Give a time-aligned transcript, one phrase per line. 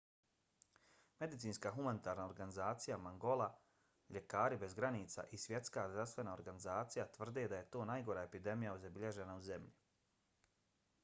[1.23, 3.47] medicinska humanitarna organizacija mangola
[4.17, 9.47] ljekari bez granica i svjetska zdravstvena organizacija tvrde da je to najgora epidemija zabilježena u
[9.53, 9.71] zemlji